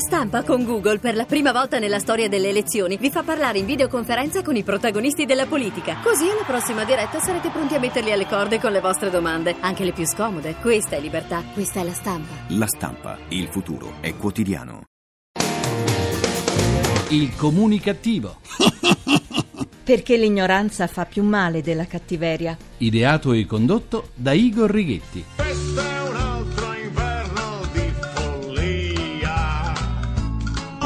[0.00, 3.66] stampa con Google per la prima volta nella storia delle elezioni vi fa parlare in
[3.66, 5.98] videoconferenza con i protagonisti della politica.
[6.02, 9.84] Così alla prossima diretta sarete pronti a metterli alle corde con le vostre domande, anche
[9.84, 10.56] le più scomode.
[10.60, 12.34] Questa è libertà, questa è la stampa.
[12.48, 14.84] La stampa, il futuro è quotidiano.
[17.10, 18.38] Il comunicativo.
[19.84, 22.56] Perché l'ignoranza fa più male della cattiveria.
[22.78, 25.24] Ideato e condotto da Igor Righetti.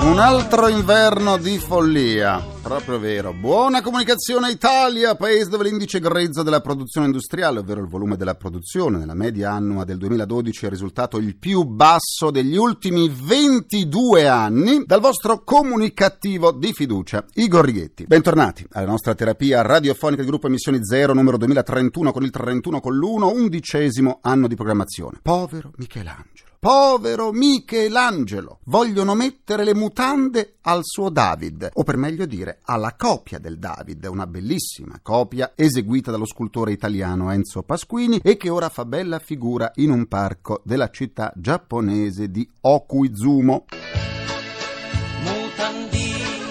[0.04, 3.32] Un altro inverno di follia, proprio vero.
[3.32, 8.98] Buona comunicazione Italia, paese dove l'indice grezzo della produzione industriale, ovvero il volume della produzione
[8.98, 15.00] nella media annua del 2012 è risultato il più basso degli ultimi 22 anni, dal
[15.00, 18.04] vostro comunicativo di fiducia, Igor Righetti.
[18.04, 22.94] Bentornati alla nostra terapia radiofonica di gruppo Emissioni Zero, numero 2031 con il 31 con
[22.94, 25.20] l'1, undicesimo anno di programmazione.
[25.22, 26.53] Povero Michelangelo.
[26.64, 28.60] Povero Michelangelo!
[28.64, 34.06] Vogliono mettere le mutande al suo David, o per meglio dire alla copia del David,
[34.06, 39.72] una bellissima copia eseguita dallo scultore italiano Enzo Pasquini e che ora fa bella figura
[39.74, 43.66] in un parco della città giapponese di Okuizumo.
[45.20, 46.46] mutandine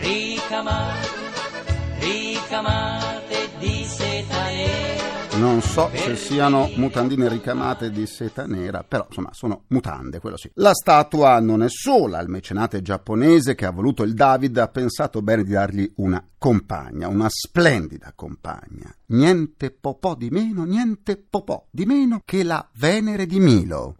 [0.00, 1.08] ricamate,
[1.98, 2.93] ricamate di seta nera.
[5.44, 10.50] Non so se siano mutandine ricamate di seta nera, però insomma sono mutande, quello sì.
[10.54, 15.20] La statua non è sola, il mecenate giapponese che ha voluto il David ha pensato
[15.20, 18.90] bene di dargli una compagna, una splendida compagna.
[19.08, 23.96] Niente popò di meno, niente popò di meno che la Venere di Milo.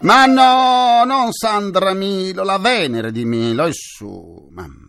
[0.00, 4.79] Ma no, non Sandra Milo, la Venere di Milo, e su, mamma.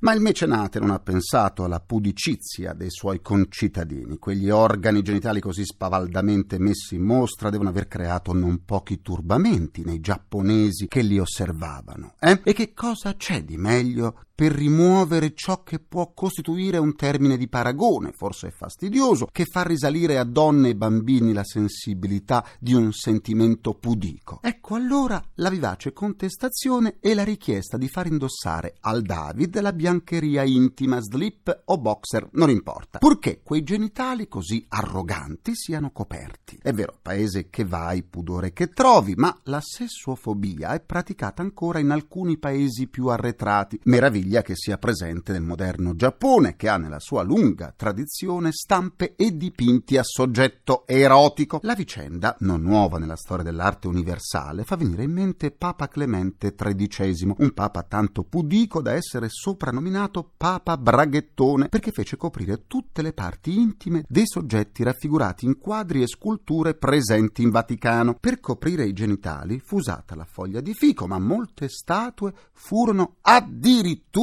[0.00, 4.18] Ma il mecenate non ha pensato alla pudicizia dei suoi concittadini.
[4.18, 10.00] Quegli organi genitali così spavaldamente messi in mostra devono aver creato non pochi turbamenti nei
[10.00, 12.14] giapponesi che li osservavano.
[12.20, 12.40] Eh?
[12.44, 17.48] E che cosa c'è di meglio per rimuovere ciò che può costituire un termine di
[17.48, 23.74] paragone, forse fastidioso, che fa risalire a donne e bambini la sensibilità di un sentimento
[23.74, 24.38] pudico.
[24.40, 30.44] Ecco allora la vivace contestazione e la richiesta di far indossare al David la biancheria
[30.44, 36.60] intima, slip o boxer, non importa, purché quei genitali così arroganti siano coperti.
[36.62, 41.90] È vero, paese che vai, pudore che trovi, ma la sessuofobia è praticata ancora in
[41.90, 43.80] alcuni paesi più arretrati.
[43.82, 49.34] Meraviglia che sia presente nel moderno Giappone, che ha nella sua lunga tradizione stampe e
[49.34, 51.60] dipinti a soggetto erotico.
[51.62, 57.34] La vicenda, non nuova nella storia dell'arte universale, fa venire in mente Papa Clemente XIII,
[57.38, 63.58] un papa tanto pudico da essere soprannominato Papa Braghettone, perché fece coprire tutte le parti
[63.58, 68.14] intime dei soggetti raffigurati in quadri e sculture presenti in Vaticano.
[68.20, 74.16] Per coprire i genitali fu usata la foglia di fico, ma molte statue furono addirittura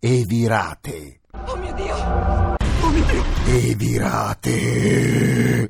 [0.00, 1.20] evirate.
[1.46, 2.51] Oh mio Dio!
[2.82, 3.22] Oh mio Dio!
[3.44, 4.52] Evirate!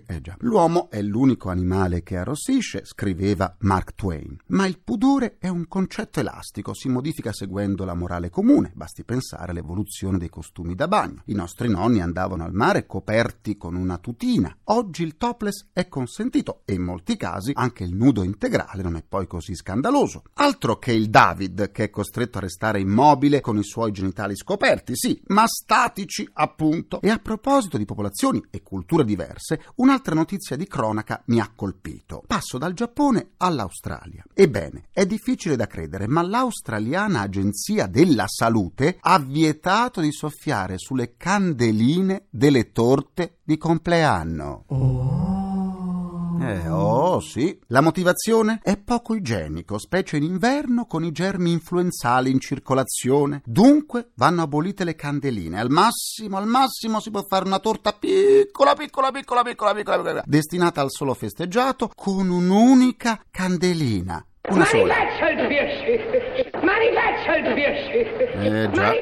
[0.06, 0.36] Eh già.
[0.40, 4.36] L'uomo è l'unico animale che arrossisce, scriveva Mark Twain.
[4.48, 8.72] Ma il pudore è un concetto elastico, si modifica seguendo la morale comune.
[8.74, 11.22] Basti pensare all'evoluzione dei costumi da bagno.
[11.26, 14.56] I nostri nonni andavano al mare coperti con una tutina.
[14.64, 19.02] Oggi il topless è consentito e in molti casi anche il nudo integrale non è
[19.06, 20.22] poi così scandaloso.
[20.34, 24.94] Altro che il David che è costretto a restare immobile con i suoi genitali scoperti,
[24.94, 27.00] sì, ma statici appunto.
[27.04, 32.22] E a proposito di popolazioni e culture diverse, un'altra notizia di cronaca mi ha colpito.
[32.24, 34.22] Passo dal Giappone all'Australia.
[34.32, 41.16] Ebbene, è difficile da credere, ma l'australiana Agenzia della Salute ha vietato di soffiare sulle
[41.16, 45.41] candeline delle torte di compleanno.
[46.40, 47.58] Eh, oh, sì.
[47.68, 53.42] La motivazione è poco igienico, specie in inverno con i germi influenzali in circolazione.
[53.44, 55.58] Dunque vanno abolite le candeline.
[55.58, 60.22] Al massimo, al massimo si può fare una torta piccola, piccola, piccola, piccola, piccola, piccola
[60.26, 64.24] destinata al solo festeggiato con un'unica candelina.
[64.48, 64.94] Una sola.
[66.32, 66.50] Birschi!
[66.64, 68.46] Manifaccia il Birschi!
[68.46, 68.92] Eh già.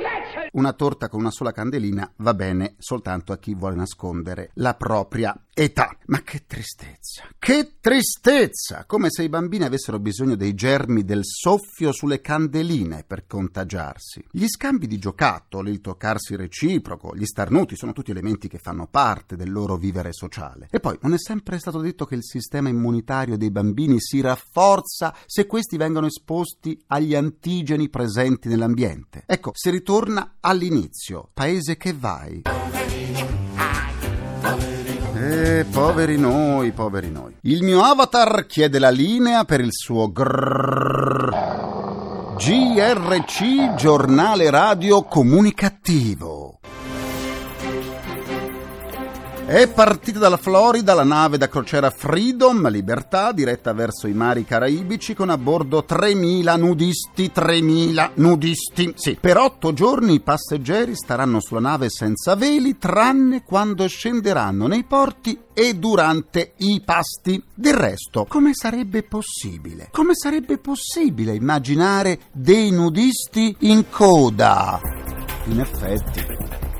[0.52, 5.34] Una torta con una sola candelina va bene soltanto a chi vuole nascondere la propria
[5.54, 5.96] età.
[6.06, 7.28] Ma che tristezza!
[7.38, 8.84] Che tristezza!
[8.86, 14.24] Come se i bambini avessero bisogno dei germi del soffio sulle candeline per contagiarsi.
[14.30, 19.36] Gli scambi di giocattoli, il toccarsi reciproco, gli starnuti sono tutti elementi che fanno parte
[19.36, 20.68] del loro vivere sociale.
[20.70, 25.14] E poi non è sempre stato detto che il sistema immunitario dei bambini si rafforza
[25.26, 29.22] se questi vengono esposti agli antigeni presenti nell'ambiente.
[29.26, 31.30] Ecco, si ritorna all'inizio.
[31.32, 32.42] Paese che vai.
[35.14, 37.36] Eh, poveri noi, poveri noi.
[37.42, 41.28] Il mio avatar chiede la linea per il suo grrrr.
[42.36, 46.50] GRC, giornale radio comunicativo.
[49.50, 55.12] È partita dalla Florida la nave da crociera Freedom, Libertà, diretta verso i mari caraibici
[55.12, 58.93] con a bordo 3.000 nudisti, 3.000 nudisti.
[58.94, 64.85] Sì, per otto giorni i passeggeri staranno sulla nave senza veli, tranne quando scenderanno nei
[64.85, 67.43] porti e durante i pasti.
[67.52, 69.88] Del resto, come sarebbe possibile?
[69.91, 74.79] Come sarebbe possibile immaginare dei nudisti in coda?
[75.47, 76.79] In effetti.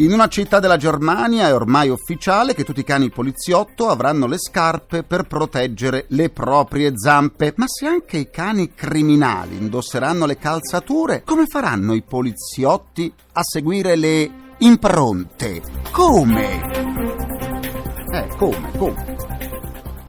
[0.00, 4.38] In una città della Germania è ormai ufficiale che tutti i cani poliziotto avranno le
[4.38, 7.52] scarpe per proteggere le proprie zampe.
[7.56, 13.94] Ma se anche i cani criminali indosseranno le calzature, come faranno i poliziotti a seguire
[13.94, 14.30] le
[14.60, 15.60] impronte?
[15.90, 16.60] Come?
[18.10, 19.19] Eh, come, come?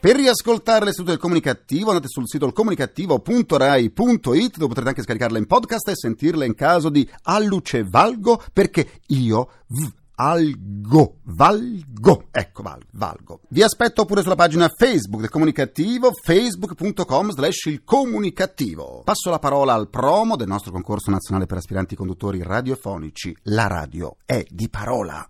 [0.01, 5.89] Per riascoltare l'istituto del comunicativo andate sul sito ilcomunicativo.rai.it dove potrete anche scaricarla in podcast
[5.89, 13.42] e sentirla in caso di alluce valgo perché io v- algo, valgo, ecco valgo, valgo.
[13.50, 19.04] Vi aspetto pure sulla pagina Facebook del comunicativo facebook.com slash il comunicativo.
[19.06, 23.38] Passo la parola al promo del nostro concorso nazionale per aspiranti conduttori radiofonici.
[23.44, 25.30] La radio è di parola.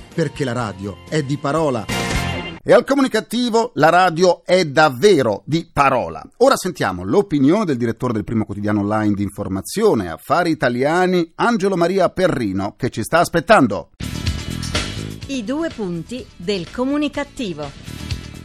[0.13, 1.85] perché la radio è di parola.
[2.63, 6.23] E al comunicativo la radio è davvero di parola.
[6.37, 12.09] Ora sentiamo l'opinione del direttore del primo quotidiano online di informazione Affari Italiani, Angelo Maria
[12.09, 13.89] Perrino, che ci sta aspettando.
[15.27, 17.63] I due punti del comunicativo.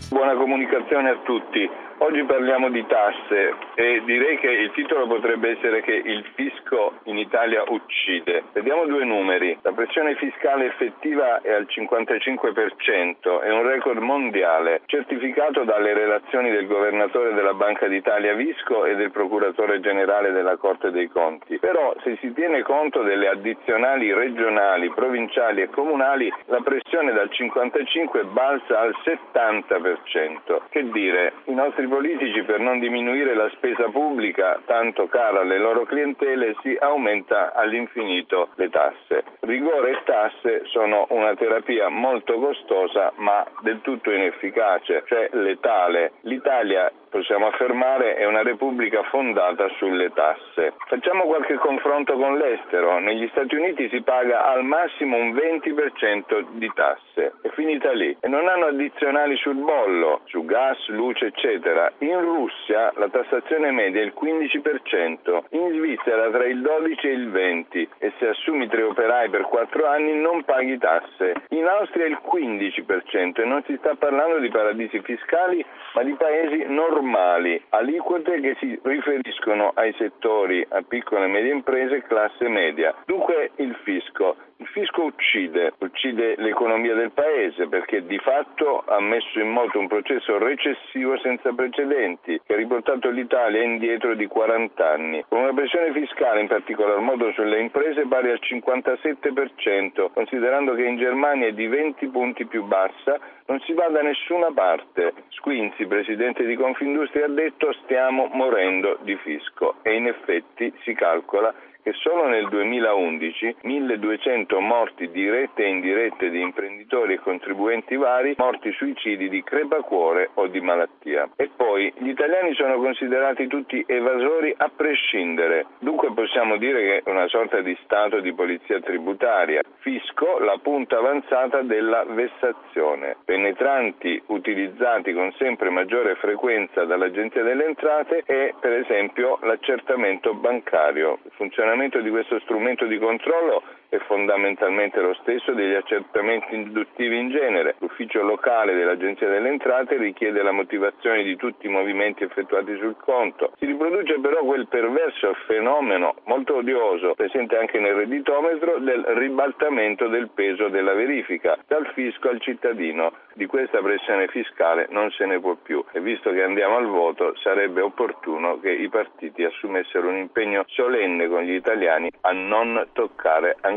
[0.08, 1.85] Buona comunicazione a tutti.
[1.98, 7.16] Oggi parliamo di tasse e direi che il titolo potrebbe essere che il fisco in
[7.16, 8.44] Italia uccide.
[8.52, 9.56] Vediamo due numeri.
[9.62, 16.66] La pressione fiscale effettiva è al 55%, è un record mondiale, certificato dalle relazioni del
[16.66, 21.58] governatore della Banca d'Italia Visco e del procuratore generale della Corte dei Conti.
[21.58, 28.24] Però se si tiene conto delle addizionali regionali, provinciali e comunali, la pressione dal 55
[28.24, 30.60] balza al 70%.
[30.68, 35.84] Che dire, i nostri politici per non diminuire la spesa pubblica, tanto cara alle loro
[35.84, 39.24] clientele, si aumenta all'infinito le tasse.
[39.40, 46.12] Rigore e tasse sono una terapia molto costosa ma del tutto inefficace, cioè letale.
[46.22, 50.74] L'Italia possiamo affermare è una repubblica fondata sulle tasse.
[50.86, 52.98] Facciamo qualche confronto con l'estero.
[52.98, 57.34] Negli Stati Uniti si paga al massimo un 20% di tasse.
[57.42, 58.16] È finita lì.
[58.20, 61.92] E non hanno addizionali sul bollo, su gas, luce, eccetera.
[61.98, 67.28] In Russia la tassazione media è il 15%, in Svizzera tra il 12 e il
[67.28, 71.34] 20% e se assumi tre operai per quattro anni non paghi tasse.
[71.50, 75.64] In Austria è il 15% e non si sta parlando di paradisi fiscali
[75.94, 76.64] ma di paesi
[76.96, 82.94] normali, aliquote che si riferiscono ai settori a piccole e medie imprese classe media.
[83.04, 84.36] Dunque il fisco.
[84.58, 89.86] Il fisco uccide, uccide l'economia del paese perché di fatto ha messo in moto un
[89.86, 95.92] processo recessivo senza precedenti che ha riportato l'Italia indietro di 40 anni, con una pressione
[95.92, 101.66] fiscale in particolar modo sulle imprese pari al 57%, considerando che in Germania è di
[101.66, 105.12] 20 punti più bassa, non si va da nessuna parte.
[105.28, 111.54] Squinzi, presidente di Confindustria, ha detto stiamo morendo di fisco e in effetti si calcola
[111.86, 118.72] che solo nel 2011 1200 morti dirette e indirette di imprenditori e contribuenti vari, morti
[118.72, 121.28] suicidi di crepacuore o di malattia.
[121.36, 127.08] E poi gli italiani sono considerati tutti evasori a prescindere, dunque possiamo dire che è
[127.08, 129.62] una sorta di stato di polizia tributaria.
[129.78, 133.18] Fisco, la punta avanzata della vessazione.
[133.24, 141.20] Penetranti utilizzati con sempre maggiore frequenza dall'Agenzia delle Entrate è per esempio l'accertamento bancario.
[141.22, 147.30] Il funzionamento di questo strumento di controllo è fondamentalmente lo stesso degli accertamenti induttivi in
[147.30, 147.76] genere.
[147.78, 153.52] L'ufficio locale dell'Agenzia delle Entrate richiede la motivazione di tutti i movimenti effettuati sul conto.
[153.58, 160.30] Si riproduce però quel perverso fenomeno molto odioso presente anche nel redditometro del ribaltamento del
[160.34, 163.12] peso della verifica dal fisco al cittadino.
[163.36, 167.36] Di questa pressione fiscale non se ne può più e visto che andiamo al voto
[167.36, 173.56] sarebbe opportuno che i partiti assumessero un impegno solenne con gli italiani a non toccare
[173.60, 173.75] ancora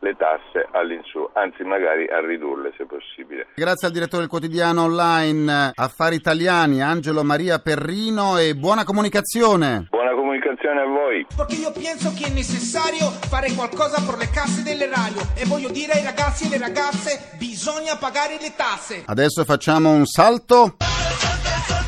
[0.00, 3.48] le tasse all'insù, anzi magari a ridurle se possibile.
[3.54, 9.86] Grazie al direttore del quotidiano online Affari Italiani, Angelo Maria Perrino e buona comunicazione.
[9.90, 11.26] Buona comunicazione a voi.
[11.34, 15.70] Perché io penso che è necessario fare qualcosa per le casse delle radio e voglio
[15.70, 19.02] dire ai ragazzi e alle ragazze bisogna pagare le tasse.
[19.06, 20.76] Adesso facciamo un salto.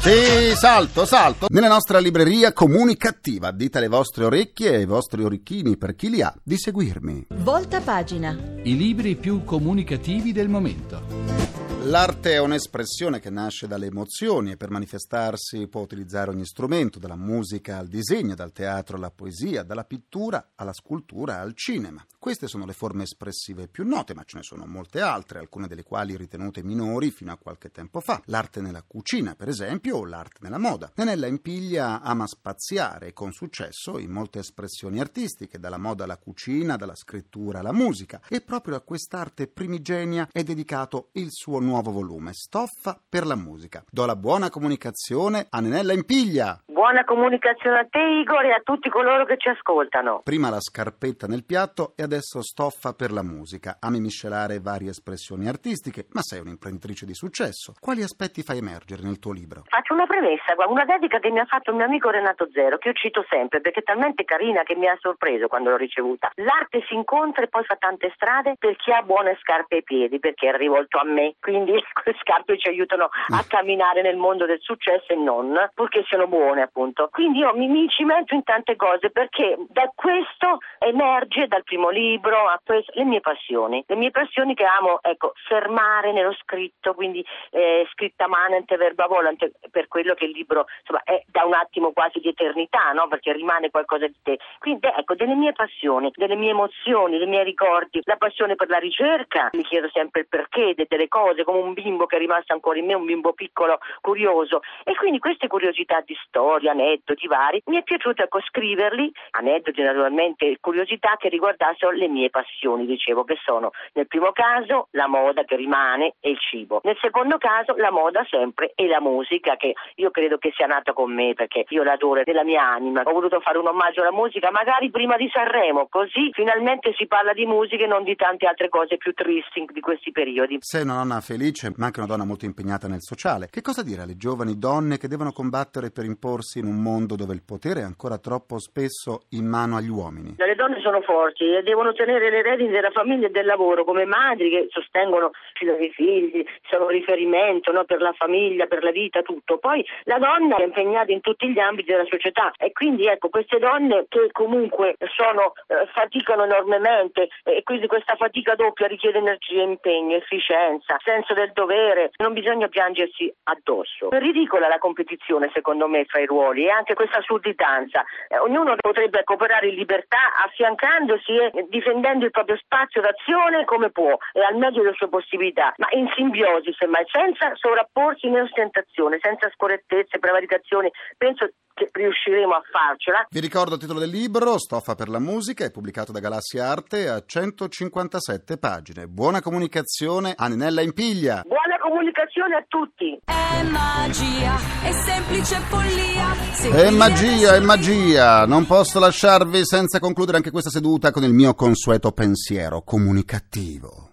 [0.08, 1.48] Sì, salto, salto.
[1.50, 6.22] Nella nostra libreria comunicativa, dite alle vostre orecchie e ai vostri orecchini, per chi li
[6.22, 7.26] ha, di seguirmi.
[7.42, 8.34] Volta pagina.
[8.62, 11.47] I libri più comunicativi del momento.
[11.88, 17.16] L'arte è un'espressione che nasce dalle emozioni e per manifestarsi può utilizzare ogni strumento, dalla
[17.16, 22.04] musica al disegno, dal teatro alla poesia, dalla pittura alla scultura al cinema.
[22.18, 25.82] Queste sono le forme espressive più note, ma ce ne sono molte altre, alcune delle
[25.82, 28.20] quali ritenute minori fino a qualche tempo fa.
[28.26, 30.92] L'arte nella cucina, per esempio, o l'arte nella moda.
[30.94, 36.96] Nenella Impiglia ama spaziare con successo in molte espressioni artistiche, dalla moda alla cucina, dalla
[36.96, 42.98] scrittura alla musica, e proprio a quest'arte primigenia è dedicato il suo nuovo volume, Stoffa
[43.08, 43.82] per la musica.
[43.90, 46.60] Do la buona comunicazione a Nenella Impiglia.
[46.66, 50.20] Buona comunicazione a te Igor e a tutti coloro che ci ascoltano.
[50.22, 53.78] Prima la scarpetta nel piatto e adesso stoffa per la musica.
[53.80, 57.74] Ami miscelare varie espressioni artistiche, ma sei un'imprenditrice di successo.
[57.80, 59.64] Quali aspetti fai emergere nel tuo libro?
[59.66, 62.88] Faccio una premessa, una dedica che mi ha fatto il mio amico Renato Zero, che
[62.88, 66.30] io cito sempre perché è talmente carina che mi ha sorpreso quando l'ho ricevuta.
[66.36, 70.20] L'arte si incontra e poi fa tante strade per chi ha buone scarpe ai piedi,
[70.20, 71.34] perché è rivolto a me.
[71.40, 76.26] Quindi le scarpe ci aiutano a camminare nel mondo del successo e non, purché siano
[76.26, 77.08] buone appunto.
[77.10, 82.36] Quindi io mi, mi cimento in tante cose perché da questo emerge dal primo libro
[82.48, 87.24] a questo, le mie passioni, le mie passioni che amo, ecco, fermare nello scritto, quindi
[87.50, 91.92] eh, scritta manente verba volante, per quello che il libro insomma è da un attimo
[91.92, 93.08] quasi di eternità, no?
[93.08, 94.38] Perché rimane qualcosa di te.
[94.58, 98.78] Quindi ecco, delle mie passioni, delle mie emozioni, dei miei ricordi, la passione per la
[98.78, 102.52] ricerca, mi chiedo sempre il perché de- delle cose, come un bimbo che è rimasto
[102.52, 104.60] ancora in me, un bimbo piccolo, curioso.
[104.84, 110.58] E quindi queste curiosità di storia, aneddoti vari, mi è piaciuto ecco scriverli, aneddoti naturalmente,
[110.60, 115.56] curiosità che riguardassero le mie passioni, dicevo, che sono nel primo caso la moda che
[115.56, 120.10] rimane e il cibo, nel secondo caso la moda sempre e la musica che io
[120.10, 123.00] credo che sia nata con me perché io l'adoro della mia anima.
[123.04, 127.32] Ho voluto fare un omaggio alla musica, magari prima di Sanremo, così finalmente si parla
[127.32, 130.58] di musica e non di tante altre cose più tristi di questi periodi.
[130.60, 133.46] Sei una donna felice, ma anche una donna molto impegnata nel sociale.
[133.48, 137.32] Che cosa dire alle giovani donne che devono combattere per imporsi in un mondo dove
[137.32, 140.34] il potere è ancora troppo spesso in mano agli uomini?
[140.36, 144.04] Le donne sono forti e devono tenere le redini della famiglia e del lavoro come
[144.04, 145.30] madri che sostengono
[145.60, 149.58] i figli, sono riferimento no, per la famiglia, per la vita, tutto.
[149.58, 153.58] Poi la donna è impegnata in tutti gli ambiti della società e quindi ecco queste
[153.58, 160.16] donne che comunque sono, eh, faticano enormemente e quindi questa fatica doppia richiede energia, impegno,
[160.16, 164.10] efficienza, senso del dovere, non bisogna piangersi addosso.
[164.10, 168.04] È ridicola la competizione secondo me fra i ruoli e anche questa sudditanza.
[168.28, 174.16] Eh, ognuno potrebbe cooperare in libertà affiancandosi e difendendo il proprio spazio d'azione come può
[174.32, 179.50] e al meglio delle sue possibilità, ma in simbiosi semmai, senza sovrapporsi in ostentazione, senza
[179.50, 180.90] scorrettezze, prevaricazioni.
[181.16, 183.26] Penso che riusciremo a farcela.
[183.30, 187.08] Vi ricordo il titolo del libro, Stoffa per la musica, è pubblicato da Galassia Arte
[187.08, 189.06] a 157 pagine.
[189.06, 191.17] Buona comunicazione a Ninella Impiglia.
[191.18, 193.20] Buona comunicazione a tutti.
[193.24, 196.76] È magia, è semplice follia.
[196.76, 198.46] È magia, è magia.
[198.46, 204.10] Non posso lasciarvi senza concludere anche questa seduta con il mio consueto pensiero comunicativo.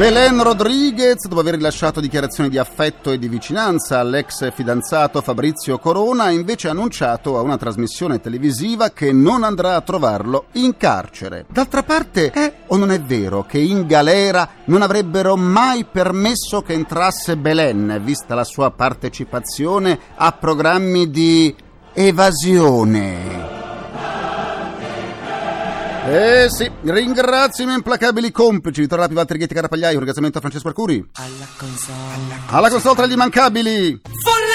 [0.00, 6.24] Belen Rodriguez, dopo aver rilasciato dichiarazioni di affetto e di vicinanza all'ex fidanzato Fabrizio Corona,
[6.24, 11.44] ha invece annunciato a una trasmissione televisiva che non andrà a trovarlo in carcere.
[11.50, 16.72] D'altra parte, è o non è vero che in galera non avrebbero mai permesso che
[16.72, 21.54] entrasse Belen, vista la sua partecipazione a programmi di
[21.92, 23.59] evasione?
[26.12, 30.40] Eh sì, ringrazio i miei implacabili complici, Vittorio Lapi, Valtteri Ghetti, Carapagliai, un ringraziamento a
[30.40, 31.08] Francesco Arcuri.
[31.14, 32.40] Alla console.
[32.48, 34.00] Alla console tra gli immancabili.
[34.02, 34.49] Folletti!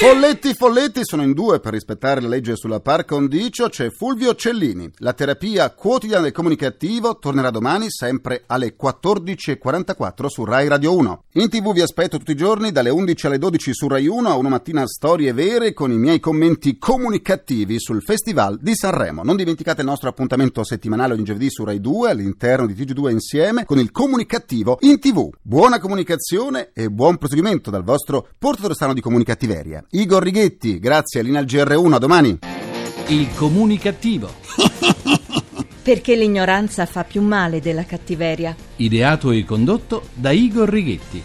[0.00, 0.54] Folletti!
[0.54, 3.68] Folletti, sono in due per rispettare la legge sulla par condicio.
[3.68, 4.88] C'è Fulvio Cellini.
[4.98, 11.24] La terapia quotidiana del comunicativo tornerà domani sempre alle 14.44 su Rai Radio 1.
[11.32, 14.36] In tv vi aspetto tutti i giorni dalle 11 alle 12 su Rai 1 a
[14.36, 19.24] una mattina storie vere con i miei commenti comunicativi sul Festival di Sanremo.
[19.24, 23.64] Non dimenticate il nostro appuntamento settimanale ogni giovedì su Rai 2 all'interno di TG2 insieme
[23.64, 25.28] con il comunicativo in tv.
[25.42, 29.84] Buona comunicazione e buon proseguimento dal vostro portatore sano di comunicativeria.
[29.90, 32.38] Igor Righetti, grazie, linea al GR1, a domani.
[33.06, 34.30] Il comunicativo.
[35.82, 38.54] Perché l'ignoranza fa più male della cattiveria.
[38.76, 41.22] Ideato e condotto da Igor Righetti.